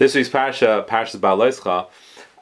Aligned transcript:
This 0.00 0.14
week's 0.14 0.30
parsha, 0.30 0.88
Parshas 0.88 1.20
Ba'aloischa, 1.20 1.86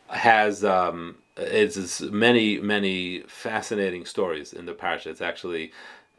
has 0.07 0.65
um, 0.65 1.17
it's 1.37 2.01
many 2.01 2.61
many 2.61 3.23
fascinating 3.23 4.05
stories 4.05 4.53
in 4.53 4.65
the 4.65 4.75
parsha. 4.75 5.07
It's 5.07 5.21
actually 5.21 5.73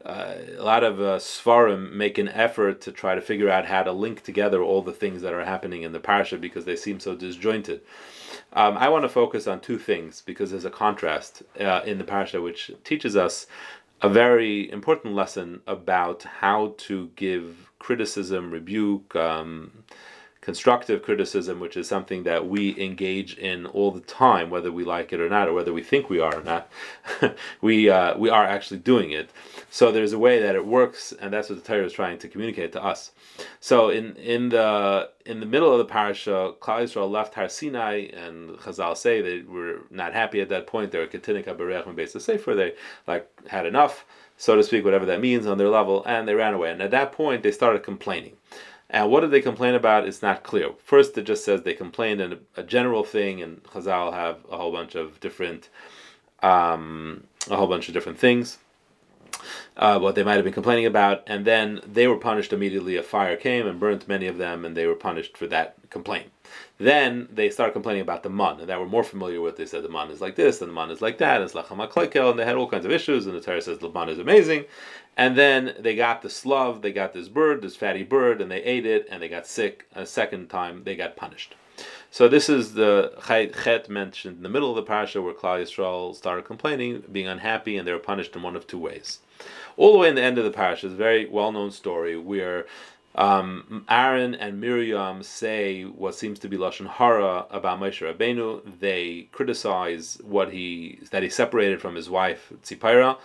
uh, 0.04 0.34
a 0.58 0.62
lot 0.62 0.84
of 0.84 1.00
uh, 1.00 1.16
svarim 1.16 1.94
make 1.94 2.18
an 2.18 2.28
effort 2.28 2.82
to 2.82 2.92
try 2.92 3.14
to 3.14 3.22
figure 3.22 3.48
out 3.48 3.64
how 3.64 3.82
to 3.82 3.90
link 3.90 4.22
together 4.22 4.62
all 4.62 4.82
the 4.82 4.92
things 4.92 5.22
that 5.22 5.32
are 5.32 5.42
happening 5.42 5.80
in 5.80 5.92
the 5.92 5.98
parsha 5.98 6.38
because 6.38 6.66
they 6.66 6.76
seem 6.76 7.00
so 7.00 7.14
disjointed. 7.14 7.80
Um, 8.52 8.76
I 8.76 8.90
want 8.90 9.04
to 9.04 9.08
focus 9.08 9.46
on 9.46 9.60
two 9.60 9.78
things 9.78 10.20
because 10.20 10.50
there's 10.50 10.66
a 10.66 10.70
contrast 10.70 11.42
uh, 11.58 11.80
in 11.86 11.96
the 11.96 12.04
parsha 12.04 12.42
which 12.42 12.70
teaches 12.84 13.16
us 13.16 13.46
a 14.02 14.10
very 14.10 14.70
important 14.70 15.14
lesson 15.14 15.62
about 15.66 16.22
how 16.22 16.74
to 16.76 17.08
give 17.16 17.70
criticism, 17.78 18.50
rebuke. 18.50 19.16
Um, 19.16 19.84
constructive 20.40 21.02
criticism, 21.02 21.60
which 21.60 21.76
is 21.76 21.86
something 21.86 22.22
that 22.22 22.48
we 22.48 22.78
engage 22.80 23.34
in 23.34 23.66
all 23.66 23.90
the 23.90 24.00
time, 24.00 24.48
whether 24.48 24.72
we 24.72 24.84
like 24.84 25.12
it 25.12 25.20
or 25.20 25.28
not, 25.28 25.48
or 25.48 25.52
whether 25.52 25.72
we 25.72 25.82
think 25.82 26.08
we 26.08 26.18
are 26.18 26.34
or 26.34 26.42
not, 26.42 26.70
we 27.60 27.90
uh, 27.90 28.16
we 28.16 28.30
are 28.30 28.44
actually 28.44 28.78
doing 28.78 29.10
it. 29.10 29.30
So 29.70 29.92
there's 29.92 30.12
a 30.12 30.18
way 30.18 30.40
that 30.40 30.54
it 30.54 30.66
works, 30.66 31.12
and 31.12 31.32
that's 31.32 31.50
what 31.50 31.62
the 31.62 31.64
Torah 31.64 31.84
is 31.84 31.92
trying 31.92 32.18
to 32.18 32.28
communicate 32.28 32.72
to 32.72 32.82
us. 32.82 33.12
So 33.60 33.90
in 33.90 34.16
in 34.16 34.48
the 34.48 35.10
in 35.26 35.40
the 35.40 35.46
middle 35.46 35.70
of 35.70 35.78
the 35.78 35.84
parasha, 35.84 36.54
Klal 36.60 36.84
Yisrael 36.84 37.10
left 37.10 37.34
Har 37.34 37.48
Sinai, 37.48 38.08
and 38.14 38.50
Chazal 38.58 38.96
say 38.96 39.20
they 39.20 39.42
were 39.42 39.80
not 39.90 40.14
happy 40.14 40.40
at 40.40 40.48
that 40.48 40.66
point. 40.66 40.90
They 40.90 40.98
were 40.98 41.06
k'tinok 41.06 41.44
haboreach 41.44 41.86
and 41.86 41.96
beis 41.96 42.18
sefer. 42.18 42.54
They 42.54 42.74
like 43.06 43.28
had 43.48 43.66
enough, 43.66 44.06
so 44.38 44.56
to 44.56 44.62
speak, 44.62 44.84
whatever 44.84 45.04
that 45.06 45.20
means 45.20 45.46
on 45.46 45.58
their 45.58 45.68
level, 45.68 46.02
and 46.06 46.26
they 46.26 46.34
ran 46.34 46.54
away. 46.54 46.70
And 46.70 46.80
at 46.80 46.90
that 46.92 47.12
point, 47.12 47.42
they 47.42 47.52
started 47.52 47.82
complaining. 47.82 48.36
And 48.92 49.10
what 49.10 49.20
did 49.20 49.30
they 49.30 49.40
complain 49.40 49.74
about? 49.74 50.06
It's 50.06 50.20
not 50.20 50.42
clear. 50.42 50.70
First, 50.84 51.16
it 51.16 51.22
just 51.22 51.44
says 51.44 51.62
they 51.62 51.74
complained 51.74 52.20
in 52.20 52.32
a, 52.32 52.38
a 52.56 52.62
general 52.64 53.04
thing, 53.04 53.40
and 53.40 53.62
Chazal 53.62 54.12
have 54.12 54.38
a 54.50 54.56
whole 54.56 54.72
bunch 54.72 54.96
of 54.96 55.20
different, 55.20 55.68
um, 56.42 57.24
a 57.48 57.56
whole 57.56 57.68
bunch 57.68 57.86
of 57.86 57.94
different 57.94 58.18
things. 58.18 58.58
Uh, 59.76 59.98
what 59.98 60.14
they 60.14 60.22
might 60.22 60.34
have 60.34 60.44
been 60.44 60.52
complaining 60.52 60.84
about, 60.84 61.22
and 61.26 61.44
then 61.46 61.80
they 61.86 62.06
were 62.06 62.16
punished 62.16 62.52
immediately. 62.52 62.96
A 62.96 63.02
fire 63.02 63.36
came 63.36 63.66
and 63.66 63.80
burnt 63.80 64.08
many 64.08 64.26
of 64.26 64.36
them, 64.36 64.64
and 64.64 64.76
they 64.76 64.86
were 64.86 64.94
punished 64.94 65.38
for 65.38 65.46
that 65.46 65.76
complaint. 65.88 66.30
Then 66.78 67.28
they 67.30 67.50
started 67.50 67.72
complaining 67.72 68.02
about 68.02 68.22
the 68.22 68.30
man, 68.30 68.60
and 68.60 68.68
that 68.68 68.80
we're 68.80 68.86
more 68.86 69.04
familiar 69.04 69.40
with. 69.40 69.56
They 69.56 69.66
said 69.66 69.82
the 69.82 69.88
man 69.88 70.10
is 70.10 70.20
like 70.20 70.36
this, 70.36 70.60
and 70.60 70.70
the 70.70 70.74
man 70.74 70.90
is 70.90 71.00
like 71.00 71.18
that, 71.18 71.36
and 71.36 71.44
it's 71.44 71.54
and 71.54 72.38
they 72.38 72.44
had 72.44 72.56
all 72.56 72.68
kinds 72.68 72.84
of 72.84 72.90
issues. 72.90 73.26
And 73.26 73.34
the 73.34 73.40
Torah 73.40 73.62
says 73.62 73.78
the 73.78 73.88
man 73.88 74.08
is 74.08 74.18
amazing, 74.18 74.64
and 75.16 75.36
then 75.36 75.74
they 75.78 75.94
got 75.94 76.22
the 76.22 76.30
slav, 76.30 76.82
they 76.82 76.92
got 76.92 77.12
this 77.12 77.28
bird, 77.28 77.62
this 77.62 77.76
fatty 77.76 78.02
bird, 78.02 78.40
and 78.40 78.50
they 78.50 78.62
ate 78.62 78.86
it, 78.86 79.06
and 79.10 79.22
they 79.22 79.28
got 79.28 79.46
sick. 79.46 79.86
A 79.94 80.06
second 80.06 80.48
time, 80.48 80.84
they 80.84 80.96
got 80.96 81.16
punished. 81.16 81.54
So 82.10 82.28
this 82.28 82.48
is 82.48 82.74
the 82.74 83.12
chet 83.26 83.88
mentioned 83.88 84.38
in 84.38 84.42
the 84.42 84.48
middle 84.48 84.70
of 84.70 84.76
the 84.76 84.82
parasha 84.82 85.22
where 85.22 85.34
Klal 85.34 85.62
Yisrael 85.62 86.14
started 86.14 86.44
complaining, 86.44 87.04
being 87.10 87.28
unhappy, 87.28 87.76
and 87.76 87.86
they 87.86 87.92
were 87.92 87.98
punished 87.98 88.34
in 88.34 88.42
one 88.42 88.56
of 88.56 88.66
two 88.66 88.78
ways. 88.78 89.20
All 89.76 89.92
the 89.92 89.98
way 89.98 90.08
in 90.08 90.14
the 90.14 90.22
end 90.22 90.38
of 90.38 90.44
the 90.44 90.50
parasha 90.50 90.86
is 90.88 90.92
a 90.92 90.96
very 90.96 91.26
well-known 91.26 91.70
story 91.70 92.16
where 92.16 92.66
um, 93.14 93.84
Aaron 93.88 94.34
and 94.34 94.60
Miriam 94.60 95.22
say 95.22 95.82
what 95.82 96.14
seems 96.14 96.38
to 96.40 96.48
be 96.48 96.56
lashon 96.56 96.86
hara 96.86 97.46
about 97.50 97.80
Moshe 97.80 98.06
Rabbeinu. 98.06 98.80
They 98.80 99.28
criticize 99.32 100.18
what 100.22 100.52
he 100.52 101.00
that 101.10 101.22
he 101.22 101.28
separated 101.28 101.80
from 101.80 101.94
his 101.96 102.08
wife 102.08 102.52
Tzipora 102.62 103.18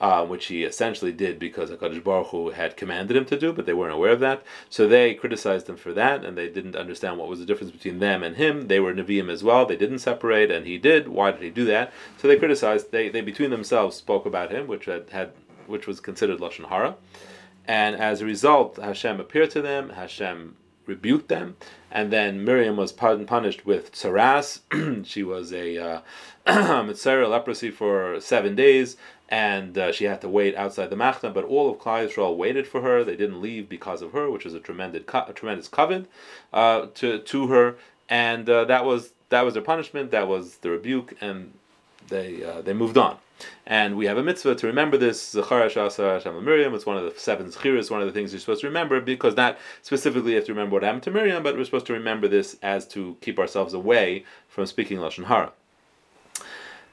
uh, 0.00 0.24
which 0.24 0.46
he 0.46 0.64
essentially 0.64 1.12
did 1.12 1.38
because 1.38 1.70
Hakadosh 1.70 2.02
Baruch 2.02 2.28
Hu 2.28 2.50
had 2.50 2.76
commanded 2.76 3.16
him 3.16 3.26
to 3.26 3.38
do, 3.38 3.52
but 3.52 3.66
they 3.66 3.74
weren't 3.74 3.94
aware 3.94 4.12
of 4.12 4.20
that. 4.20 4.42
So 4.70 4.88
they 4.88 5.14
criticized 5.14 5.68
him 5.68 5.76
for 5.76 5.92
that, 5.92 6.24
and 6.24 6.38
they 6.38 6.48
didn't 6.48 6.76
understand 6.76 7.18
what 7.18 7.28
was 7.28 7.38
the 7.38 7.44
difference 7.44 7.72
between 7.72 7.98
them 7.98 8.22
and 8.22 8.36
him. 8.36 8.68
They 8.68 8.80
were 8.80 8.94
Nevi'im 8.94 9.30
as 9.30 9.44
well. 9.44 9.66
They 9.66 9.76
didn't 9.76 9.98
separate, 9.98 10.50
and 10.50 10.66
he 10.66 10.78
did. 10.78 11.08
Why 11.08 11.32
did 11.32 11.42
he 11.42 11.50
do 11.50 11.66
that? 11.66 11.92
So 12.16 12.28
they 12.28 12.36
criticized. 12.36 12.92
They, 12.92 13.10
they 13.10 13.20
between 13.20 13.50
themselves 13.50 13.96
spoke 13.96 14.24
about 14.24 14.50
him, 14.50 14.66
which 14.66 14.86
had, 14.86 15.10
had 15.10 15.32
which 15.66 15.86
was 15.86 16.00
considered 16.00 16.40
lashon 16.40 16.68
hara. 16.68 16.96
And 17.66 17.94
as 17.94 18.20
a 18.20 18.24
result, 18.24 18.78
Hashem 18.78 19.20
appeared 19.20 19.50
to 19.50 19.62
them. 19.62 19.90
Hashem 19.90 20.56
rebuked 20.86 21.28
them, 21.28 21.56
and 21.90 22.12
then 22.12 22.44
Miriam 22.44 22.76
was 22.76 22.92
punished 22.92 23.64
with 23.64 23.92
tsaras. 23.92 24.60
she 25.06 25.22
was 25.22 25.52
a 25.52 25.78
uh, 25.78 26.00
metzora 26.46 27.28
leprosy 27.28 27.70
for 27.70 28.20
seven 28.20 28.54
days, 28.54 28.96
and 29.30 29.78
uh, 29.78 29.92
she 29.92 30.04
had 30.04 30.20
to 30.20 30.28
wait 30.28 30.56
outside 30.56 30.90
the 30.90 30.96
machna. 30.96 31.32
But 31.32 31.44
all 31.44 31.70
of 31.70 31.78
Klal 31.78 32.08
Yisrael 32.08 32.36
waited 32.36 32.66
for 32.66 32.80
her; 32.82 33.04
they 33.04 33.16
didn't 33.16 33.40
leave 33.40 33.68
because 33.68 34.02
of 34.02 34.12
her, 34.12 34.30
which 34.30 34.44
was 34.44 34.54
a 34.54 34.60
tremendous, 34.60 35.02
a 35.12 35.32
tremendous 35.32 35.68
kavod 35.68 36.06
uh, 36.52 36.86
to 36.94 37.18
to 37.18 37.46
her, 37.46 37.76
and 38.08 38.48
uh, 38.50 38.64
that 38.64 38.84
was 38.84 39.12
that 39.28 39.42
was 39.42 39.54
their 39.54 39.62
punishment. 39.62 40.10
That 40.10 40.28
was 40.28 40.56
the 40.58 40.70
rebuke, 40.70 41.16
and 41.20 41.52
they 42.08 42.44
uh, 42.44 42.60
they 42.60 42.74
moved 42.74 42.98
on. 42.98 43.18
And 43.66 43.96
we 43.96 44.04
have 44.04 44.18
a 44.18 44.22
mitzvah 44.22 44.54
to 44.56 44.66
remember 44.66 44.98
this. 44.98 45.34
Zechar 45.34 45.62
Hashem 45.72 46.44
Miriam. 46.44 46.74
It's 46.74 46.84
one 46.84 46.98
of 46.98 47.04
the 47.04 47.18
seven 47.18 47.46
zechiras. 47.46 47.90
One 47.90 48.02
of 48.02 48.06
the 48.06 48.12
things 48.12 48.32
you're 48.32 48.40
supposed 48.40 48.60
to 48.60 48.66
remember 48.66 49.00
because 49.00 49.34
not 49.34 49.58
specifically 49.80 50.32
you 50.32 50.36
have 50.36 50.46
to 50.46 50.52
remember 50.52 50.74
what 50.74 50.82
happened 50.82 51.04
to 51.04 51.10
Miriam, 51.10 51.42
but 51.42 51.56
we're 51.56 51.64
supposed 51.64 51.86
to 51.86 51.94
remember 51.94 52.28
this 52.28 52.56
as 52.62 52.86
to 52.88 53.16
keep 53.22 53.38
ourselves 53.38 53.72
away 53.72 54.24
from 54.48 54.66
speaking 54.66 54.98
lashon 54.98 55.24
hara. 55.24 55.52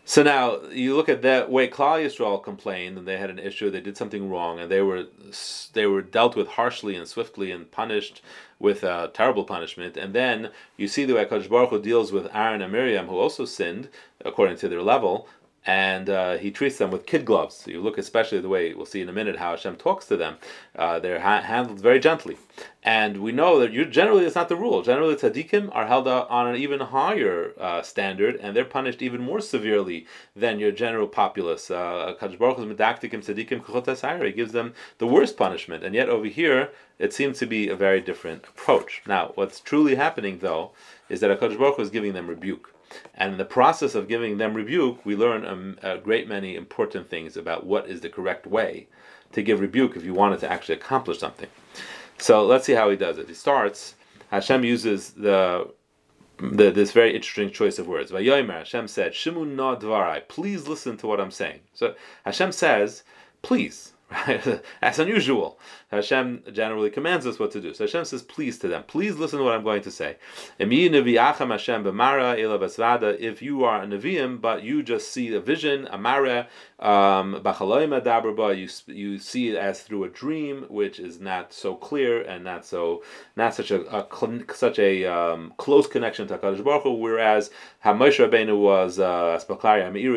So 0.09 0.23
now 0.23 0.61
you 0.71 0.95
look 0.95 1.09
at 1.09 1.21
that 1.23 1.51
way 1.51 1.67
Klal 1.67 2.01
Yisrael 2.01 2.41
complained 2.41 2.97
and 2.97 3.05
they 3.05 3.17
had 3.17 3.29
an 3.29 3.39
issue, 3.39 3.69
they 3.69 3.81
did 3.81 3.97
something 3.97 4.29
wrong, 4.29 4.57
and 4.57 4.71
they 4.71 4.81
were 4.81 5.07
they 5.73 5.85
were 5.85 6.01
dealt 6.01 6.33
with 6.33 6.47
harshly 6.47 6.95
and 6.95 7.05
swiftly 7.05 7.51
and 7.51 7.69
punished 7.69 8.21
with 8.57 8.83
a 8.83 9.11
terrible 9.13 9.43
punishment. 9.43 9.97
And 9.97 10.13
then 10.13 10.51
you 10.77 10.87
see 10.87 11.03
the 11.03 11.15
way 11.15 11.25
Kadosh 11.25 11.49
Baruch 11.49 11.71
Hu 11.71 11.81
deals 11.81 12.13
with 12.13 12.33
Aaron 12.33 12.61
and 12.61 12.71
Miriam, 12.71 13.07
who 13.07 13.17
also 13.17 13.43
sinned 13.43 13.89
according 14.23 14.55
to 14.59 14.69
their 14.69 14.81
level, 14.81 15.27
and 15.65 16.09
uh, 16.09 16.37
he 16.37 16.49
treats 16.49 16.77
them 16.77 16.91
with 16.91 17.05
kid 17.05 17.25
gloves. 17.25 17.65
You 17.67 17.81
look 17.81 17.97
especially 17.97 18.39
the 18.39 18.49
way 18.49 18.73
we'll 18.73 18.85
see 18.85 19.01
in 19.01 19.09
a 19.09 19.13
minute 19.13 19.35
how 19.35 19.51
Hashem 19.51 19.75
talks 19.75 20.05
to 20.05 20.15
them. 20.15 20.37
Uh, 20.75 20.99
they're 20.99 21.19
ha- 21.19 21.41
handled 21.41 21.81
very 21.81 21.99
gently, 21.99 22.37
and 22.83 23.17
we 23.17 23.33
know 23.33 23.59
that 23.59 23.73
you 23.73 23.85
generally 23.85 24.25
it's 24.25 24.35
not 24.35 24.47
the 24.47 24.55
rule. 24.55 24.81
Generally, 24.81 25.15
tzaddikim 25.15 25.69
are 25.75 25.85
held 25.85 26.07
on 26.07 26.47
an 26.47 26.55
even 26.55 26.79
higher 26.79 27.51
uh, 27.59 27.81
standard, 27.81 28.37
and 28.37 28.55
they're 28.55 28.63
punished 28.65 29.01
even 29.01 29.21
more 29.21 29.41
severely 29.41 30.07
than 30.35 30.59
your 30.59 30.71
general 30.71 31.07
populace. 31.07 31.69
Uh, 31.69 32.15
Baruch 32.19 32.57
medakdek 32.57 33.13
im 33.13 33.21
tzaddikim 33.21 34.25
He 34.25 34.31
gives 34.31 34.53
them 34.53 34.73
the 34.99 35.07
worst 35.07 35.35
punishment, 35.35 35.83
and 35.83 35.93
yet 35.93 36.07
over 36.07 36.27
here 36.27 36.69
it 36.97 37.13
seems 37.13 37.39
to 37.39 37.45
be 37.45 37.67
a 37.67 37.75
very 37.75 37.99
different 37.99 38.45
approach. 38.45 39.01
Now, 39.05 39.33
what's 39.35 39.59
truly 39.59 39.95
happening 39.95 40.39
though 40.39 40.71
is 41.09 41.19
that 41.19 41.29
Hakadosh 41.29 41.59
Baruch 41.59 41.75
Hu 41.75 41.81
is 41.81 41.89
giving 41.89 42.13
them 42.13 42.27
rebuke. 42.27 42.73
And 43.15 43.33
in 43.33 43.37
the 43.37 43.45
process 43.45 43.95
of 43.95 44.07
giving 44.07 44.37
them 44.37 44.53
rebuke, 44.53 45.05
we 45.05 45.15
learn 45.15 45.77
a, 45.83 45.93
a, 45.93 45.97
great 45.97 46.27
many 46.27 46.55
important 46.55 47.09
things 47.09 47.35
about 47.35 47.65
what 47.65 47.87
is 47.87 48.01
the 48.01 48.09
correct 48.09 48.47
way 48.47 48.87
to 49.33 49.41
give 49.41 49.59
rebuke 49.59 49.95
if 49.95 50.05
you 50.05 50.13
wanted 50.13 50.39
to 50.41 50.51
actually 50.51 50.75
accomplish 50.75 51.19
something. 51.19 51.49
So 52.17 52.45
let's 52.45 52.65
see 52.65 52.73
how 52.73 52.89
he 52.89 52.95
does 52.95 53.17
it. 53.17 53.27
He 53.27 53.33
starts, 53.33 53.95
Hashem 54.31 54.63
uses 54.63 55.11
the, 55.11 55.71
the 56.37 56.71
this 56.71 56.91
very 56.91 57.15
interesting 57.15 57.51
choice 57.51 57.79
of 57.79 57.87
words. 57.87 58.11
Vayomer, 58.11 58.59
Hashem 58.59 58.87
said, 58.87 59.13
Shimu 59.13 59.47
na 59.47 59.75
dvarai, 59.75 60.27
please 60.27 60.67
listen 60.67 60.97
to 60.97 61.07
what 61.07 61.19
I'm 61.19 61.31
saying. 61.31 61.59
So 61.73 61.95
Hashem 62.25 62.51
says, 62.51 63.03
please. 63.41 63.93
That's 64.81 64.99
unusual. 64.99 65.59
Hashem 65.91 66.43
generally 66.53 66.89
commands 66.89 67.27
us 67.27 67.39
what 67.39 67.51
to 67.51 67.59
do. 67.59 67.73
So 67.73 67.83
Hashem 67.83 68.05
says, 68.05 68.21
please 68.21 68.57
to 68.59 68.69
them. 68.69 68.83
Please 68.83 69.17
listen 69.17 69.39
to 69.39 69.45
what 69.45 69.53
I'm 69.53 69.65
going 69.65 69.81
to 69.81 69.91
say. 69.91 70.15
If 70.59 70.71
you 70.71 70.89
are 73.63 73.81
a 73.81 73.85
Nevi'im, 73.85 74.39
but 74.39 74.63
you 74.63 74.81
just 74.83 75.11
see 75.11 75.33
a 75.33 75.41
vision, 75.41 75.87
a 75.91 75.97
mara, 75.97 76.47
um, 76.79 77.41
you, 77.43 78.69
you 78.87 79.17
see 79.17 79.49
it 79.49 79.55
as 79.55 79.81
through 79.81 80.03
a 80.05 80.09
dream, 80.09 80.65
which 80.69 80.99
is 80.99 81.19
not 81.19 81.51
so 81.51 81.75
clear 81.75 82.21
and 82.21 82.45
not 82.45 82.65
so 82.65 83.03
not 83.35 83.55
such 83.55 83.71
a, 83.71 83.81
a 83.93 84.07
such 84.53 84.79
a 84.79 85.05
um, 85.05 85.53
close 85.57 85.87
connection 85.87 86.27
to 86.27 86.37
Hakadosh 86.37 86.63
Baruch 86.63 86.83
Hu. 86.83 86.93
Whereas 86.93 87.49
Moshe 87.83 88.25
Rabbeinu 88.25 88.57
was 88.57 88.99
uh, 88.99 89.37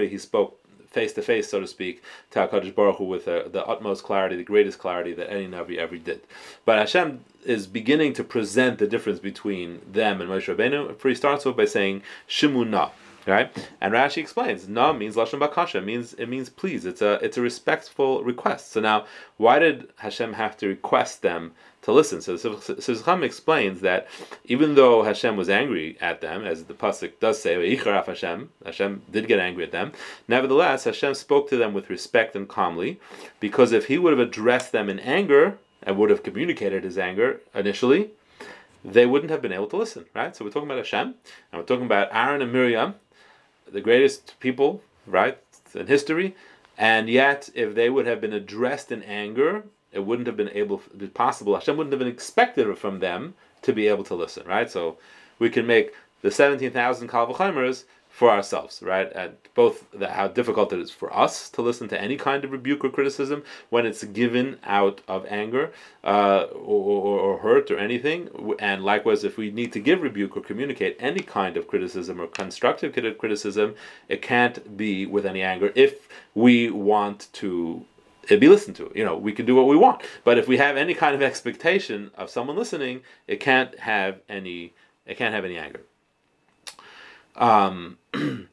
he 0.08 0.18
spoke 0.18 0.59
face 0.90 1.12
to 1.14 1.22
face, 1.22 1.48
so 1.48 1.60
to 1.60 1.66
speak, 1.66 2.02
to 2.30 2.40
HaKadosh 2.40 2.74
Baruch 2.74 2.96
Hu 2.96 3.04
with 3.04 3.28
uh, 3.28 3.48
the 3.48 3.64
utmost 3.64 4.02
clarity, 4.04 4.36
the 4.36 4.44
greatest 4.44 4.78
clarity 4.78 5.12
that 5.14 5.30
any 5.30 5.46
Navi 5.46 5.78
ever 5.78 5.96
did. 5.96 6.20
But 6.64 6.78
Hashem 6.78 7.24
is 7.44 7.66
beginning 7.66 8.12
to 8.14 8.24
present 8.24 8.78
the 8.78 8.86
difference 8.86 9.20
between 9.20 9.80
them 9.90 10.20
and 10.20 10.28
Moshe 10.28 10.54
Rabbeinu. 10.54 11.00
He 11.00 11.14
starts 11.14 11.46
off 11.46 11.56
by 11.56 11.66
saying 11.66 12.02
Shimuna. 12.28 12.90
Right, 13.26 13.68
and 13.82 13.92
Rashi 13.92 14.16
explains, 14.16 14.66
"Na" 14.66 14.94
means 14.94 15.14
lashon 15.14 15.38
bakasha. 15.46 15.84
Means 15.84 16.14
it 16.14 16.26
means 16.26 16.48
please. 16.48 16.86
It's 16.86 17.02
a 17.02 17.22
it's 17.22 17.36
a 17.36 17.42
respectful 17.42 18.24
request. 18.24 18.72
So 18.72 18.80
now, 18.80 19.04
why 19.36 19.58
did 19.58 19.88
Hashem 19.96 20.32
have 20.32 20.56
to 20.56 20.66
request 20.66 21.20
them 21.20 21.52
to 21.82 21.92
listen. 21.92 22.20
So 22.20 22.36
Chacham 22.36 23.22
explains 23.22 23.80
that 23.80 24.06
even 24.44 24.74
though 24.74 25.02
Hashem 25.02 25.36
was 25.36 25.48
angry 25.48 25.96
at 26.00 26.20
them, 26.20 26.44
as 26.44 26.64
the 26.64 26.74
pasuk 26.74 27.12
does 27.20 27.40
say, 27.40 27.76
Hashem, 27.76 28.50
Hashem 28.64 29.02
did 29.10 29.26
get 29.26 29.38
angry 29.38 29.64
at 29.64 29.72
them. 29.72 29.92
Nevertheless, 30.28 30.84
Hashem 30.84 31.14
spoke 31.14 31.48
to 31.48 31.56
them 31.56 31.72
with 31.72 31.88
respect 31.88 32.36
and 32.36 32.48
calmly, 32.48 33.00
because 33.40 33.72
if 33.72 33.86
He 33.86 33.98
would 33.98 34.12
have 34.12 34.28
addressed 34.28 34.72
them 34.72 34.88
in 34.90 34.98
anger 34.98 35.58
and 35.82 35.96
would 35.96 36.10
have 36.10 36.22
communicated 36.22 36.84
His 36.84 36.98
anger 36.98 37.40
initially, 37.54 38.10
they 38.84 39.06
wouldn't 39.06 39.30
have 39.30 39.42
been 39.42 39.52
able 39.52 39.68
to 39.68 39.76
listen, 39.76 40.04
right? 40.14 40.34
So 40.36 40.44
we're 40.44 40.50
talking 40.50 40.68
about 40.68 40.78
Hashem, 40.78 41.14
and 41.52 41.60
we're 41.60 41.66
talking 41.66 41.86
about 41.86 42.08
Aaron 42.12 42.42
and 42.42 42.52
Miriam, 42.52 42.94
the 43.70 43.80
greatest 43.80 44.38
people, 44.40 44.82
right, 45.06 45.38
in 45.74 45.86
history, 45.86 46.34
and 46.76 47.08
yet 47.08 47.48
if 47.54 47.74
they 47.74 47.88
would 47.88 48.06
have 48.06 48.20
been 48.20 48.32
addressed 48.32 48.90
in 48.90 49.02
anger, 49.02 49.64
it 49.92 50.00
wouldn't 50.00 50.26
have 50.26 50.36
been 50.36 50.50
able, 50.50 50.82
be 50.96 51.08
possible. 51.08 51.54
Hashem 51.54 51.76
wouldn't 51.76 51.92
have 51.92 51.98
been 51.98 52.08
expected 52.08 52.76
from 52.78 53.00
them 53.00 53.34
to 53.62 53.72
be 53.72 53.88
able 53.88 54.04
to 54.04 54.14
listen, 54.14 54.46
right? 54.46 54.70
So 54.70 54.98
we 55.38 55.50
can 55.50 55.66
make 55.66 55.92
the 56.22 56.30
seventeen 56.30 56.70
thousand 56.70 57.08
kal 57.08 57.26
vachomers 57.26 57.84
for 58.10 58.28
ourselves, 58.28 58.82
right? 58.82 59.10
And 59.14 59.36
both 59.54 59.86
the, 59.92 60.10
how 60.10 60.28
difficult 60.28 60.72
it 60.72 60.80
is 60.80 60.90
for 60.90 61.16
us 61.16 61.48
to 61.50 61.62
listen 61.62 61.88
to 61.88 62.00
any 62.00 62.16
kind 62.16 62.44
of 62.44 62.50
rebuke 62.50 62.84
or 62.84 62.90
criticism 62.90 63.44
when 63.70 63.86
it's 63.86 64.02
given 64.02 64.58
out 64.64 65.00
of 65.06 65.24
anger 65.26 65.72
uh, 66.02 66.42
or, 66.52 67.00
or, 67.00 67.20
or, 67.20 67.38
hurt 67.38 67.70
or 67.70 67.78
anything, 67.78 68.28
and 68.58 68.82
likewise, 68.84 69.22
if 69.22 69.38
we 69.38 69.50
need 69.50 69.72
to 69.72 69.80
give 69.80 70.02
rebuke 70.02 70.36
or 70.36 70.40
communicate 70.40 70.96
any 70.98 71.20
kind 71.20 71.56
of 71.56 71.68
criticism 71.68 72.20
or 72.20 72.26
constructive 72.26 72.92
criticism, 73.16 73.74
it 74.08 74.20
can't 74.20 74.76
be 74.76 75.06
with 75.06 75.24
any 75.24 75.42
anger 75.42 75.72
if 75.74 76.08
we 76.34 76.68
want 76.68 77.28
to 77.32 77.84
be 78.28 78.48
listened 78.48 78.76
to. 78.76 78.90
You 78.94 79.04
know, 79.04 79.16
we 79.16 79.32
can 79.32 79.46
do 79.46 79.54
what 79.54 79.66
we 79.66 79.76
want, 79.76 80.02
but 80.24 80.38
if 80.38 80.48
we 80.48 80.56
have 80.58 80.76
any 80.76 80.94
kind 80.94 81.14
of 81.14 81.22
expectation 81.22 82.10
of 82.16 82.30
someone 82.30 82.56
listening, 82.56 83.02
it 83.26 83.40
can't 83.40 83.78
have 83.78 84.20
any. 84.28 84.72
It 85.06 85.16
can't 85.16 85.34
have 85.34 85.44
any 85.44 85.56
anger. 85.56 85.80
Um, 87.36 87.98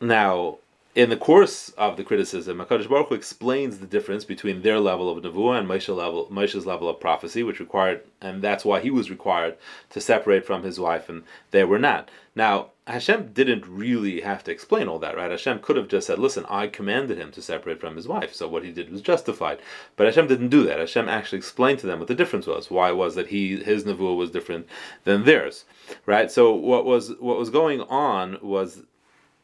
now, 0.00 0.58
in 0.94 1.08
the 1.08 1.16
course 1.16 1.68
of 1.70 1.96
the 1.96 2.02
criticism, 2.02 2.58
Hakadosh 2.58 2.88
Baruch 2.88 3.08
Hu 3.08 3.14
explains 3.14 3.78
the 3.78 3.86
difference 3.86 4.24
between 4.24 4.62
their 4.62 4.80
level 4.80 5.08
of 5.08 5.22
nevuah 5.22 5.58
and 5.60 5.68
Moshe 5.68 5.94
level, 5.94 6.26
Moshe's 6.26 6.66
level 6.66 6.88
of 6.88 6.98
prophecy, 6.98 7.42
which 7.42 7.60
required, 7.60 8.02
and 8.20 8.42
that's 8.42 8.64
why 8.64 8.80
he 8.80 8.90
was 8.90 9.10
required 9.10 9.56
to 9.90 10.00
separate 10.00 10.44
from 10.44 10.64
his 10.64 10.80
wife, 10.80 11.08
and 11.08 11.22
they 11.52 11.62
were 11.62 11.78
not. 11.78 12.10
Now, 12.34 12.70
Hashem 12.90 13.32
didn't 13.32 13.66
really 13.66 14.20
have 14.20 14.44
to 14.44 14.50
explain 14.50 14.88
all 14.88 14.98
that, 14.98 15.16
right? 15.16 15.30
Hashem 15.30 15.60
could 15.60 15.76
have 15.76 15.88
just 15.88 16.06
said, 16.06 16.18
"Listen, 16.18 16.44
I 16.48 16.66
commanded 16.66 17.18
him 17.18 17.30
to 17.32 17.42
separate 17.42 17.80
from 17.80 17.96
his 17.96 18.08
wife, 18.08 18.34
so 18.34 18.48
what 18.48 18.64
he 18.64 18.72
did 18.72 18.90
was 18.90 19.00
justified." 19.00 19.60
But 19.96 20.06
Hashem 20.06 20.26
didn't 20.26 20.48
do 20.48 20.64
that. 20.64 20.78
Hashem 20.78 21.08
actually 21.08 21.38
explained 21.38 21.78
to 21.80 21.86
them 21.86 21.98
what 21.98 22.08
the 22.08 22.14
difference 22.14 22.46
was, 22.46 22.70
why 22.70 22.90
it 22.90 22.96
was 22.96 23.14
that 23.14 23.28
he 23.28 23.56
his 23.56 23.84
nevuah 23.84 24.16
was 24.16 24.30
different 24.30 24.66
than 25.04 25.24
theirs, 25.24 25.64
right? 26.04 26.30
So 26.30 26.52
what 26.52 26.84
was 26.84 27.12
what 27.18 27.38
was 27.38 27.50
going 27.50 27.80
on 27.82 28.38
was 28.42 28.82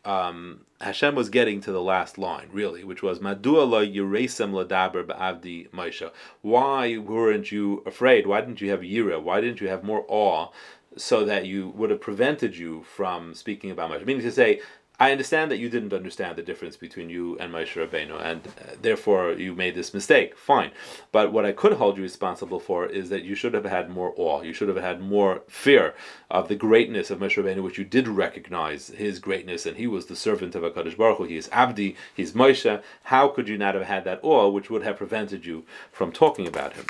um, 0.05 0.61
Hashem 0.81 1.15
was 1.15 1.31
getting 1.31 1.61
to 1.63 1.73
the 1.73 1.83
last 1.83 2.17
line, 2.19 2.49
really, 2.53 2.85
which 2.85 3.03
was 3.03 3.19
Madua 3.19 3.67
yiresem 3.93 4.53
ladaber 4.53 5.05
ba'avdi 5.05 5.69
Moshe. 5.71 6.11
Why 6.43 6.97
weren't 6.99 7.51
you 7.51 7.83
afraid? 7.87 8.27
Why 8.27 8.41
didn't 8.41 8.61
you 8.61 8.71
have 8.71 8.81
yira? 8.81 9.21
Why 9.21 9.41
didn't 9.41 9.61
you 9.61 9.69
have 9.69 9.83
more 9.83 10.05
awe 10.09 10.49
so 10.97 11.25
that 11.25 11.47
you 11.47 11.69
would 11.71 11.91
have 11.91 12.01
prevented 12.01 12.57
you 12.57 12.83
from 12.83 13.35
speaking 13.35 13.71
about 13.71 13.91
Moshe? 13.91 14.07
Meaning 14.07 14.23
to 14.23 14.33
say, 14.33 14.61
I 14.99 15.13
understand 15.13 15.51
that 15.51 15.59
you 15.59 15.69
didn't 15.69 15.93
understand 15.93 16.37
the 16.37 16.43
difference 16.43 16.77
between 16.79 17.11
you 17.11 17.37
and 17.39 17.53
Moshe 17.53 17.75
Rabbeinu, 17.75 18.19
and 18.19 18.47
uh, 18.47 18.77
therefore 18.81 19.33
you 19.33 19.55
made 19.55 19.75
this 19.75 19.93
mistake. 19.93 20.39
Fine, 20.39 20.71
but 21.13 21.33
what 21.33 21.45
I 21.45 21.53
could 21.53 21.75
hold 21.75 21.99
you 21.99 22.03
responsible 22.03 22.61
for 22.61 22.87
is 22.87 23.11
that 23.11 23.23
you 23.23 23.35
should 23.35 23.53
have 23.53 23.67
had 23.67 23.91
more 23.91 24.15
awe. 24.17 24.41
You 24.41 24.55
should 24.55 24.69
have 24.69 24.79
had 24.79 25.03
more 25.03 25.43
fear 25.49 25.95
of 26.31 26.49
the 26.49 26.55
greatness 26.55 27.11
of 27.11 27.19
Moshe 27.19 27.37
Rabbeinu, 27.37 27.63
which 27.63 27.77
you 27.77 27.85
did 27.85 28.09
recognize 28.09 28.89
his 28.89 29.19
greatness, 29.19 29.67
and 29.67 29.77
he 29.77 29.87
was 29.87 30.07
the 30.07 30.17
servant 30.17 30.55
of 30.55 30.63
Hakadosh 30.63 30.97
Baruch 30.97 31.19
Hu. 31.19 31.25
He 31.25 31.37
is 31.37 31.49
Avdi. 31.49 31.95
He's 32.15 32.33
Moshe. 32.33 32.83
How 33.05 33.29
could 33.29 33.49
you 33.49 33.59
not 33.59 33.75
have 33.75 33.85
had 33.85 34.05
that 34.05 34.21
awe, 34.23 34.49
which 34.49 34.71
would 34.71 34.83
have 34.83 34.97
prevented 34.97 35.45
you 35.45 35.67
from 35.93 36.11
talking 36.11 36.47
about 36.47 36.73
him? 36.73 36.87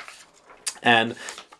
And 0.81 1.15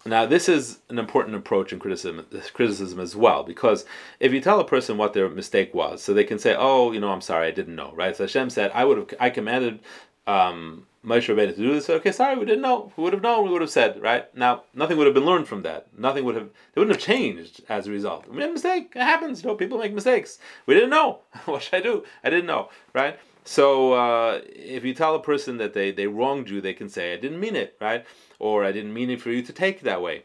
now, 0.07 0.25
this 0.25 0.50
is 0.50 0.80
an 0.89 1.00
important 1.00 1.36
approach 1.36 1.71
in 1.71 1.80
criticism, 1.80 2.25
criticism 2.54 3.00
as 3.00 3.15
well, 3.15 3.44
because 3.44 3.86
if 4.19 4.33
you 4.33 4.42
tell 4.42 4.59
a 4.59 4.65
person 4.65 4.98
what 4.98 5.13
their 5.13 5.30
mistake 5.30 5.74
was, 5.74 6.04
so 6.04 6.13
they 6.13 6.24
can 6.24 6.39
say, 6.39 6.56
"Oh, 6.57 6.92
you 6.92 7.00
know, 7.00 7.12
I'm 7.12 7.21
sorry, 7.21 7.48
I 7.48 7.51
didn't 7.51 7.75
know." 7.75 7.94
Right? 7.95 8.15
So 8.15 8.24
Hashem 8.24 8.50
said, 8.50 8.71
"I 8.74 8.86
would 8.86 8.98
have, 8.98 9.13
I 9.19 9.30
commanded 9.30 9.80
um, 10.25 10.88
Moshe 11.06 11.33
Rabbeinu 11.33 11.56
to 11.56 11.56
do 11.56 11.74
this." 11.74 11.89
Okay, 11.89 12.12
sorry, 12.12 12.38
we 12.38 12.45
didn't 12.45 12.62
know. 12.62 12.92
We 12.95 13.04
would 13.04 13.13
have 13.13 13.21
known. 13.21 13.45
We 13.45 13.51
would 13.51 13.62
have 13.62 13.69
said, 13.69 14.01
right? 14.01 14.33
Now, 14.36 14.63
nothing 14.74 14.98
would 14.98 15.07
have 15.07 15.13
been 15.13 15.25
learned 15.25 15.48
from 15.48 15.63
that. 15.63 15.88
Nothing 15.98 16.25
would 16.25 16.36
have. 16.36 16.50
They 16.74 16.81
wouldn't 16.81 16.95
have 16.95 17.06
changed 17.06 17.62
as 17.69 17.88
a 17.88 17.92
result. 17.92 18.27
We 18.27 18.38
made 18.38 18.50
a 18.50 18.53
mistake. 18.53 18.94
It 18.95 19.01
happens. 19.01 19.44
You 19.44 19.50
know, 19.50 19.56
people 19.56 19.77
make 19.77 19.94
mistakes. 19.94 20.39
We 20.65 20.74
didn't 20.74 20.92
know. 20.92 21.19
what 21.45 21.63
should 21.63 21.75
I 21.75 21.81
do? 21.81 22.03
I 22.24 22.30
didn't 22.30 22.48
know. 22.48 22.69
Right? 22.94 23.19
So 23.48 23.94
uh, 23.94 24.42
if 24.46 24.84
you 24.84 24.94
tell 24.94 25.16
a 25.16 25.22
person 25.22 25.58
that 25.58 25.74
they 25.74 25.92
they 25.92 26.08
wronged 26.08 26.50
you, 26.50 26.62
they 26.62 26.74
can 26.74 26.90
say, 26.90 27.14
"I 27.14 27.18
didn't 27.18 27.40
mean 27.40 27.56
it." 27.56 27.78
Right? 27.80 28.06
or 28.40 28.64
I 28.64 28.72
didn't 28.72 28.94
mean 28.94 29.10
it 29.10 29.22
for 29.22 29.32
you 29.32 29.42
to 29.42 29.54
take 29.54 29.82
that 29.82 30.02
way. 30.02 30.24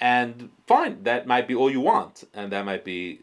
And 0.00 0.50
fine, 0.66 1.04
that 1.04 1.26
might 1.26 1.46
be 1.46 1.54
all 1.54 1.70
you 1.70 1.80
want, 1.80 2.24
and 2.34 2.50
that 2.50 2.64
might 2.64 2.84
be 2.84 3.20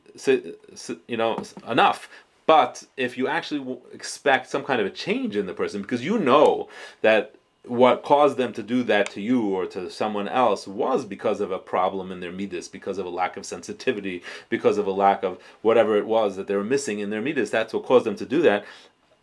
you 1.08 1.18
know 1.18 1.44
enough. 1.68 2.10
But 2.46 2.86
if 2.96 3.18
you 3.18 3.28
actually 3.28 3.78
expect 3.94 4.50
some 4.50 4.64
kind 4.64 4.80
of 4.80 4.88
a 4.88 4.92
change 4.92 5.36
in 5.36 5.46
the 5.46 5.54
person, 5.54 5.82
because 5.82 6.06
you 6.06 6.18
know 6.18 6.70
that 7.02 7.36
what 7.66 8.02
caused 8.02 8.38
them 8.38 8.54
to 8.54 8.64
do 8.64 8.82
that 8.84 9.10
to 9.12 9.22
you 9.22 9.50
or 9.50 9.66
to 9.68 9.92
someone 9.92 10.28
else 10.28 10.66
was 10.66 11.06
because 11.06 11.42
of 11.42 11.52
a 11.52 11.60
problem 11.60 12.12
in 12.12 12.22
their 12.22 12.32
midas, 12.32 12.70
because 12.70 12.98
of 12.98 13.06
a 13.06 13.10
lack 13.10 13.36
of 13.36 13.46
sensitivity, 13.46 14.24
because 14.48 14.78
of 14.78 14.88
a 14.88 14.92
lack 14.92 15.22
of 15.22 15.38
whatever 15.62 15.98
it 15.98 16.08
was 16.08 16.38
that 16.38 16.48
they 16.48 16.56
were 16.56 16.64
missing 16.64 17.00
in 17.00 17.10
their 17.10 17.22
midas. 17.22 17.52
That's 17.52 17.74
what 17.74 17.86
caused 17.86 18.06
them 18.06 18.16
to 18.16 18.26
do 18.26 18.42
that. 18.44 18.66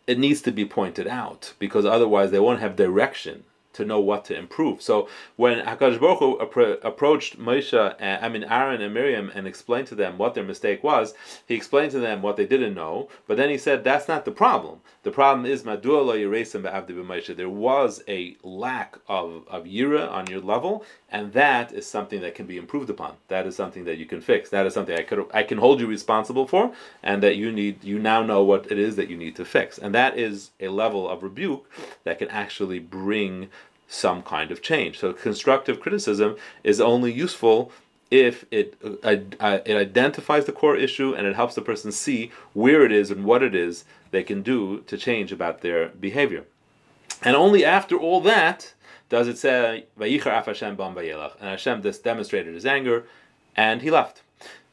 It 0.07 0.17
needs 0.17 0.41
to 0.43 0.51
be 0.51 0.65
pointed 0.65 1.07
out 1.07 1.53
because 1.59 1.85
otherwise 1.85 2.31
they 2.31 2.39
won't 2.39 2.61
have 2.61 2.75
direction 2.75 3.43
to 3.77 3.85
know 3.85 3.99
what 3.99 4.25
to 4.25 4.35
improve. 4.35 4.81
So 4.81 5.07
when 5.35 5.63
Hakadosh 5.63 5.99
Baruch 5.99 6.19
Hu 6.19 6.37
appro- 6.39 6.83
approached 6.83 7.39
Moshe, 7.39 7.95
and, 7.99 8.25
I 8.25 8.27
mean 8.27 8.43
Aaron 8.43 8.81
and 8.81 8.93
Miriam, 8.93 9.31
and 9.33 9.47
explained 9.47 9.87
to 9.87 9.95
them 9.95 10.17
what 10.17 10.33
their 10.33 10.43
mistake 10.43 10.83
was, 10.83 11.13
he 11.47 11.53
explained 11.53 11.91
to 11.91 11.99
them 11.99 12.23
what 12.23 12.37
they 12.37 12.45
didn't 12.47 12.73
know. 12.73 13.07
But 13.27 13.37
then 13.37 13.49
he 13.49 13.57
said 13.57 13.83
that's 13.83 14.07
not 14.07 14.25
the 14.25 14.31
problem. 14.31 14.81
The 15.03 15.11
problem 15.11 15.45
is 15.45 15.63
Madua 15.63 16.03
lo. 16.03 17.33
There 17.35 17.49
was 17.49 18.03
a 18.07 18.35
lack 18.43 18.97
of 19.07 19.47
of 19.47 19.65
yira 19.65 20.11
on 20.11 20.27
your 20.27 20.41
level, 20.41 20.83
and 21.09 21.31
that 21.33 21.71
is 21.71 21.87
something 21.87 22.21
that 22.21 22.35
can 22.35 22.45
be 22.45 22.57
improved 22.57 22.89
upon. 22.89 23.15
That 23.29 23.47
is 23.47 23.55
something 23.55 23.85
that 23.85 23.97
you 23.97 24.05
can 24.05 24.19
fix. 24.19 24.49
That 24.49 24.65
is 24.65 24.73
something 24.73 24.97
I 24.97 25.03
could 25.03 25.25
I 25.33 25.43
can 25.43 25.57
hold 25.57 25.79
you 25.79 25.87
responsible 25.87 26.47
for, 26.47 26.73
and 27.01 27.23
that 27.23 27.37
you 27.37 27.51
need 27.51 27.83
you 27.83 27.97
now 27.99 28.23
know 28.23 28.43
what 28.43 28.71
it 28.71 28.77
is 28.77 28.95
that 28.97 29.09
you 29.09 29.17
need 29.17 29.35
to 29.37 29.45
fix. 29.45 29.77
And 29.77 29.95
that 29.95 30.17
is 30.17 30.51
a 30.59 30.67
level 30.67 31.07
of 31.07 31.23
rebuke 31.23 31.69
that 32.03 32.19
can 32.19 32.27
actually 32.29 32.79
bring 32.79 33.49
some 33.87 34.21
kind 34.21 34.51
of 34.51 34.61
change. 34.61 34.99
So 34.99 35.13
constructive 35.13 35.79
criticism 35.79 36.35
is 36.63 36.81
only 36.81 37.13
useful 37.13 37.71
if 38.11 38.45
it 38.51 38.77
uh, 38.83 39.17
uh, 39.39 39.59
it 39.65 39.75
identifies 39.75 40.45
the 40.45 40.51
core 40.51 40.75
issue 40.75 41.13
and 41.13 41.25
it 41.25 41.35
helps 41.35 41.55
the 41.55 41.61
person 41.61 41.91
see 41.91 42.31
where 42.53 42.83
it 42.83 42.91
is 42.91 43.11
and 43.11 43.23
what 43.25 43.43
it 43.43 43.55
is 43.55 43.85
they 44.11 44.23
can 44.23 44.41
do 44.41 44.81
to 44.87 44.97
change 44.97 45.31
about 45.31 45.61
their 45.61 45.89
behavior. 45.89 46.45
And 47.23 47.35
only 47.35 47.65
after 47.65 47.97
all 47.97 48.21
that 48.21 48.73
does 49.09 49.27
it 49.27 49.37
say 49.37 49.85
Vayichar 49.99 50.37
af 50.37 50.45
Hashem 50.45 50.75
bam 50.75 50.95
Vayelach, 50.95 51.35
And 51.39 51.49
Hashem 51.49 51.81
just 51.81 52.03
demonstrated 52.03 52.53
his 52.53 52.65
anger, 52.65 53.05
and 53.55 53.81
he 53.81 53.89
left. 53.89 54.21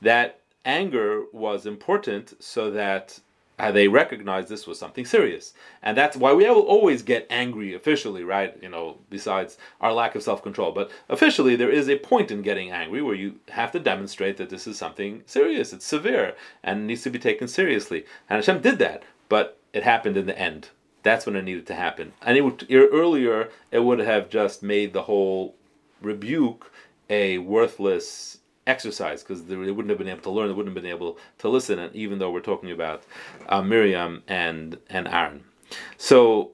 That 0.02 0.40
anger 0.64 1.24
was 1.32 1.66
important 1.66 2.42
so 2.42 2.70
that 2.70 3.20
uh, 3.58 3.70
they 3.70 3.86
recognized 3.86 4.48
this 4.48 4.66
was 4.66 4.78
something 4.78 5.04
serious, 5.04 5.54
and 5.82 5.96
that's 5.96 6.16
why 6.16 6.32
we 6.32 6.44
will 6.48 6.62
always 6.62 7.02
get 7.02 7.26
angry 7.30 7.72
officially, 7.72 8.24
right? 8.24 8.60
You 8.60 8.68
know, 8.68 8.98
besides 9.10 9.56
our 9.80 9.92
lack 9.92 10.16
of 10.16 10.24
self-control, 10.24 10.72
but 10.72 10.90
officially 11.08 11.54
there 11.54 11.70
is 11.70 11.88
a 11.88 11.98
point 11.98 12.32
in 12.32 12.42
getting 12.42 12.72
angry 12.72 13.00
where 13.00 13.14
you 13.14 13.38
have 13.50 13.70
to 13.72 13.78
demonstrate 13.78 14.38
that 14.38 14.50
this 14.50 14.66
is 14.66 14.76
something 14.76 15.22
serious, 15.26 15.72
it's 15.72 15.86
severe, 15.86 16.34
and 16.64 16.86
needs 16.86 17.02
to 17.02 17.10
be 17.10 17.18
taken 17.20 17.46
seriously. 17.46 18.04
And 18.28 18.36
Hashem 18.36 18.60
did 18.60 18.78
that, 18.78 19.04
but 19.28 19.58
it 19.72 19.84
happened 19.84 20.16
in 20.16 20.26
the 20.26 20.38
end. 20.38 20.70
That's 21.04 21.26
when 21.26 21.36
it 21.36 21.42
needed 21.42 21.66
to 21.68 21.74
happen. 21.74 22.12
And 22.22 22.36
it 22.36 22.40
would, 22.40 22.66
earlier, 22.72 23.50
it 23.70 23.80
would 23.80 24.00
have 24.00 24.28
just 24.28 24.62
made 24.62 24.92
the 24.92 25.02
whole 25.02 25.54
rebuke 26.02 26.72
a 27.08 27.38
worthless 27.38 28.38
exercise 28.66 29.22
because 29.22 29.44
they 29.44 29.56
wouldn't 29.56 29.90
have 29.90 29.98
been 29.98 30.08
able 30.08 30.22
to 30.22 30.30
learn, 30.30 30.48
they 30.48 30.54
wouldn't 30.54 30.74
have 30.74 30.82
been 30.82 30.90
able 30.90 31.18
to 31.38 31.48
listen. 31.48 31.78
And 31.78 31.94
even 31.94 32.18
though 32.18 32.30
we're 32.30 32.40
talking 32.40 32.70
about 32.70 33.04
uh, 33.48 33.62
Miriam 33.62 34.22
and 34.26 34.78
and 34.88 35.06
Aaron, 35.06 35.44
so 35.98 36.52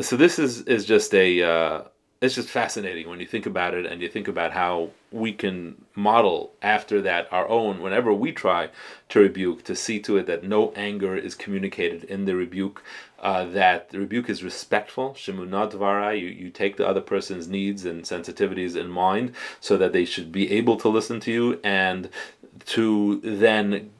so 0.00 0.16
this 0.16 0.38
is 0.38 0.62
is 0.62 0.84
just 0.84 1.14
a 1.14 1.42
uh, 1.42 1.82
it's 2.20 2.34
just 2.34 2.48
fascinating 2.48 3.08
when 3.08 3.20
you 3.20 3.26
think 3.26 3.46
about 3.46 3.74
it 3.74 3.86
and 3.86 4.00
you 4.00 4.08
think 4.08 4.28
about 4.28 4.52
how 4.52 4.90
we 5.12 5.32
can 5.32 5.84
model 5.94 6.52
after 6.62 7.00
that 7.02 7.28
our 7.30 7.48
own 7.48 7.80
whenever 7.80 8.12
we 8.12 8.32
try 8.32 8.68
to 9.08 9.20
rebuke 9.20 9.62
to 9.64 9.76
see 9.76 10.00
to 10.00 10.16
it 10.16 10.26
that 10.26 10.42
no 10.42 10.72
anger 10.72 11.16
is 11.16 11.34
communicated 11.34 12.04
in 12.04 12.24
the 12.24 12.34
rebuke 12.34 12.82
uh, 13.20 13.44
that 13.46 13.90
the 13.90 13.98
rebuke 13.98 14.28
is 14.28 14.44
respectful. 14.44 15.10
Shemunat 15.14 16.20
you, 16.20 16.28
you 16.28 16.50
take 16.50 16.76
the 16.76 16.86
other 16.86 17.00
person's 17.00 17.48
needs 17.48 17.84
and 17.84 18.02
sensitivities 18.02 18.76
in 18.76 18.88
mind 18.88 19.32
so 19.60 19.76
that 19.76 19.92
they 19.92 20.04
should 20.04 20.30
be 20.30 20.50
able 20.52 20.76
to 20.78 20.88
listen 20.88 21.20
to 21.20 21.32
you 21.32 21.60
and 21.64 22.10
to 22.66 23.20
then 23.22 23.90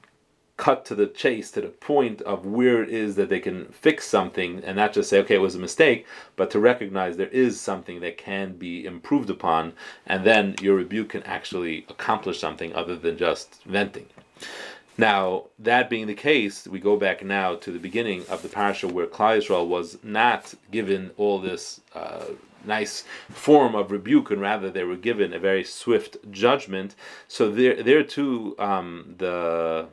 cut 0.57 0.87
to 0.87 0.95
the 0.95 1.07
chase 1.07 1.51
to 1.51 1.61
the 1.61 1.69
point 1.69 2.23
of 2.23 2.47
where 2.47 2.83
it 2.83 2.89
is 2.89 3.17
that 3.17 3.29
they 3.29 3.41
can 3.41 3.67
fix 3.67 4.07
something 4.07 4.63
and 4.65 4.77
not 4.77 4.93
just 4.93 5.11
say 5.11 5.19
okay 5.19 5.35
it 5.35 5.41
was 5.41 5.55
a 5.55 5.59
mistake 5.59 6.07
but 6.35 6.51
to 6.51 6.59
recognize 6.59 7.17
there 7.17 7.29
is 7.29 7.61
something 7.61 8.01
that 8.01 8.17
can 8.17 8.57
be 8.57 8.87
improved 8.87 9.29
upon 9.29 9.73
and 10.07 10.25
then 10.25 10.55
your 10.63 10.77
rebuke 10.77 11.11
can 11.11 11.23
actually 11.25 11.85
accomplish 11.91 12.41
something 12.41 12.75
other 12.75 12.97
than 12.97 13.19
just 13.19 13.63
venting 13.65 14.07
now 14.99 15.45
that 15.59 15.91
being 15.91 16.07
the 16.07 16.15
case 16.15 16.67
we 16.67 16.81
go 16.81 16.97
back 16.97 17.25
now 17.25 17.55
to 17.57 17.71
the 17.71 17.79
beginning 17.79 18.25
of 18.29 18.43
the 18.43 18.49
parasha 18.49 18.89
where 18.89 19.07
Klal 19.07 19.39
Yisrael 19.39 19.67
was 19.67 19.99
not 20.03 20.55
given 20.71 21.11
all 21.17 21.39
this 21.39 21.81
uh, 21.95 22.25
nice 22.67 23.05
form 23.31 23.75
of 23.75 23.91
rebuke, 23.91 24.31
and 24.31 24.41
rather 24.41 24.71
they 24.71 24.85
were 24.85 24.97
given 24.97 25.33
a 25.33 25.39
very 25.39 25.65
swift 25.65 26.17
judgment. 26.31 26.95
So 27.29 27.51
there, 27.51 27.83
there 27.83 28.03
too, 28.03 28.57
um, 28.59 29.15
the 29.19 29.87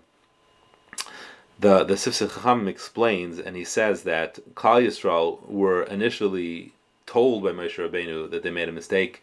the 1.60 1.84
the 1.84 1.94
Sifsei 1.94 2.68
explains, 2.68 3.40
and 3.40 3.56
he 3.56 3.64
says 3.64 4.04
that 4.04 4.40
Klal 4.56 4.86
Yisrael 4.86 5.48
were 5.48 5.84
initially 5.84 6.74
told 7.06 7.44
by 7.44 7.52
Moshe 7.52 7.78
Rabbeinu 7.78 8.30
that 8.32 8.44
they 8.44 8.50
made 8.52 8.70
a 8.70 8.72
mistake, 8.72 9.22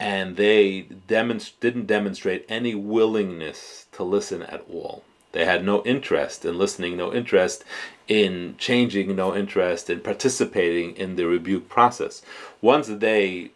and 0.00 0.36
they 0.36 0.86
demonst- 1.08 1.60
didn't 1.60 1.86
demonstrate 1.86 2.44
any 2.48 2.74
willingness 2.74 3.86
to 3.92 4.02
listen 4.02 4.42
at 4.42 4.64
all. 4.72 5.02
They 5.32 5.44
had 5.44 5.64
no 5.64 5.82
interest 5.84 6.44
in 6.44 6.56
listening, 6.56 6.96
no 6.96 7.12
interest 7.12 7.64
in 8.06 8.54
changing, 8.58 9.14
no 9.14 9.36
interest 9.36 9.90
in 9.90 10.00
participating 10.00 10.96
in 10.96 11.16
the 11.16 11.26
rebuke 11.26 11.68
process. 11.68 12.22
Once 12.62 12.86
they 12.86 13.50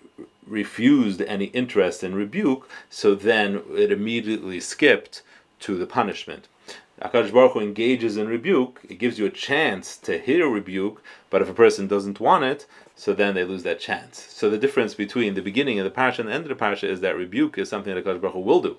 refused 0.47 1.23
any 1.23 1.47
interest 1.47 2.05
in 2.05 2.15
rebuke, 2.15 2.69
so 2.91 3.15
then 3.15 3.63
it 3.75 3.91
immediately 3.91 4.61
skipped 4.61 5.23
to 5.61 5.77
the 5.79 5.87
punishment. 5.87 6.49
Akadosh 7.03 7.33
Baruch 7.33 7.53
Hu 7.55 7.61
engages 7.61 8.17
in 8.17 8.29
rebuke. 8.29 8.81
It 8.89 9.01
gives 9.01 9.19
you 9.19 9.27
a 9.27 9.31
chance 9.31 9.97
to 9.99 10.19
hear 10.19 10.49
rebuke, 10.49 11.03
but 11.31 11.43
if 11.43 11.49
a 11.49 11.55
person 11.55 11.89
doesn't 11.89 12.21
want 12.21 12.45
it, 12.45 12.65
so 12.95 13.13
then 13.13 13.35
they 13.35 13.43
lose 13.43 13.65
that 13.65 13.81
chance. 13.81 14.25
So 14.31 14.49
the 14.49 14.59
difference 14.59 14.95
between 14.95 15.35
the 15.35 15.43
beginning 15.43 15.81
of 15.81 15.85
the 15.85 15.91
parasha 15.91 16.23
and 16.23 16.31
the 16.31 16.35
end 16.35 16.45
of 16.45 16.49
the 16.49 16.55
parasha 16.55 16.89
is 16.89 17.01
that 17.01 17.17
rebuke 17.17 17.59
is 17.59 17.69
something 17.69 17.93
that 17.93 18.05
Akadosh 18.05 18.21
Baruch 18.21 18.35
Hu 18.35 18.41
will 18.41 18.63
do, 18.63 18.77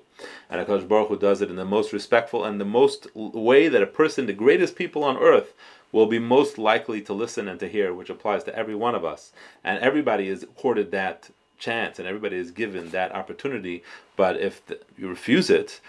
and 0.50 0.65
Akadosh 0.65 0.88
Baruch 0.88 1.10
Hu 1.10 1.18
does 1.18 1.42
it 1.42 1.50
in 1.50 1.58
the 1.58 1.65
most 1.65 1.92
respectful 1.92 2.46
and 2.46 2.62
the 2.62 2.65
most 2.65 3.13
way 3.13 3.68
that 3.68 3.84
a 3.84 3.88
person, 3.88 4.25
the 4.25 4.34
greatest 4.34 4.77
people 4.77 5.03
on 5.03 5.18
earth, 5.18 5.53
will 5.92 6.06
be 6.06 6.20
most 6.20 6.58
likely 6.58 7.01
to 7.01 7.13
listen 7.13 7.50
and 7.50 7.60
to 7.60 7.68
hear, 7.68 7.94
which 7.94 8.10
applies 8.10 8.46
to 8.46 8.56
every 8.56 8.75
one 8.75 8.96
of 8.96 9.03
us, 9.03 9.34
and 9.65 9.80
everybody 9.80 10.30
is 10.30 10.44
accorded 10.44 10.92
that 10.92 11.30
chance, 11.60 12.00
and 12.00 12.08
everybody 12.08 12.38
is 12.38 12.51
given 12.51 12.89
that 12.92 13.13
opportunity. 13.13 13.84
But 14.15 14.38
if 14.38 14.65
the, 14.65 14.80
you 14.98 15.10
refuse 15.10 15.50
it, 15.50 15.82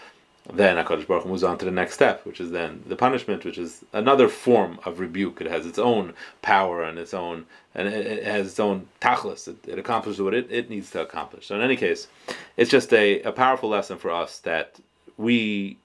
then 0.53 0.77
Hakadosh 0.77 1.07
Baruch 1.07 1.23
Hu 1.23 1.31
moves 1.31 1.43
on 1.43 1.57
to 1.59 1.65
the 1.65 1.71
next 1.71 1.95
step, 1.95 2.27
which 2.27 2.41
is 2.41 2.51
then 2.51 2.83
the 2.87 2.97
punishment, 2.97 3.45
which 3.45 3.57
is 3.57 3.83
another 3.93 4.29
form 4.29 4.79
of 4.85 5.01
rebuke. 5.01 5.41
It 5.41 5.51
has 5.51 5.65
its 5.65 5.79
own 5.79 6.13
power 6.43 6.83
and 6.83 6.99
its 6.99 7.15
own, 7.15 7.47
and 7.75 7.89
it, 7.89 8.25
has 8.25 8.49
its 8.49 8.61
own 8.61 8.87
tachlis. 9.01 9.49
It, 9.49 9.57
it, 9.67 9.79
accomplishes 9.79 10.21
what 10.21 10.35
it, 10.35 10.47
it 10.51 10.69
needs 10.69 10.91
to 10.91 11.01
accomplish. 11.01 11.47
So 11.47 11.55
in 11.55 11.63
any 11.63 11.77
case, 11.77 12.09
it's 12.59 12.71
just 12.71 12.93
a, 12.93 13.23
a 13.23 13.33
powerful 13.33 13.71
lesson 13.71 13.97
for 13.97 14.11
us 14.11 14.39
that 14.41 14.79
we 15.17 15.79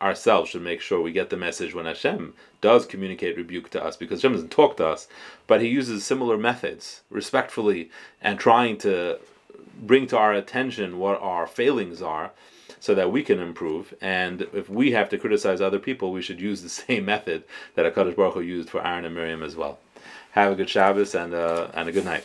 ourselves 0.00 0.50
should 0.50 0.62
make 0.62 0.80
sure 0.80 1.02
we 1.02 1.12
get 1.12 1.28
the 1.28 1.36
message 1.36 1.74
when 1.74 1.84
Hashem 1.84 2.32
does 2.60 2.86
communicate 2.86 3.36
rebuke 3.36 3.68
to 3.70 3.84
us, 3.84 3.96
because 3.96 4.22
Hashem 4.22 4.32
doesn't 4.32 4.50
talk 4.50 4.78
to 4.78 4.86
us, 4.86 5.06
but 5.46 5.60
He 5.60 5.68
uses 5.68 6.04
similar 6.04 6.38
methods, 6.38 7.02
respectfully, 7.10 7.90
and 8.22 8.38
trying 8.38 8.78
to 8.78 9.18
bring 9.82 10.06
to 10.06 10.16
our 10.16 10.32
attention 10.32 10.98
what 10.98 11.20
our 11.20 11.46
failings 11.46 12.00
are 12.00 12.32
so 12.80 12.94
that 12.94 13.10
we 13.10 13.22
can 13.22 13.40
improve. 13.40 13.94
And 14.00 14.42
if 14.52 14.68
we 14.68 14.92
have 14.92 15.08
to 15.10 15.18
criticize 15.18 15.60
other 15.60 15.78
people, 15.78 16.12
we 16.12 16.22
should 16.22 16.40
use 16.40 16.62
the 16.62 16.68
same 16.86 17.04
method 17.04 17.44
that 17.74 17.92
HaKadosh 17.92 18.16
Baruch 18.16 18.34
Hu 18.34 18.40
used 18.40 18.70
for 18.70 18.86
Aaron 18.86 19.04
and 19.04 19.14
Miriam 19.14 19.42
as 19.42 19.56
well. 19.56 19.78
Have 20.32 20.52
a 20.52 20.54
good 20.54 20.68
Shabbos 20.68 21.14
and, 21.14 21.34
uh, 21.34 21.68
and 21.74 21.88
a 21.88 21.92
good 21.92 22.04
night. 22.04 22.24